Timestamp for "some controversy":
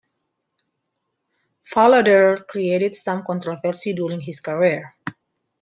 2.95-3.93